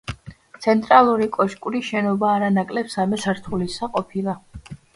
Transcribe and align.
ცენტრალური 0.63 1.27
კოშკური 1.35 1.83
შენობა 1.89 2.33
არა 2.39 2.49
ნაკლებ 2.57 2.91
სამი 2.97 3.23
სართულისა 3.27 3.93
ყოფილა. 3.95 4.39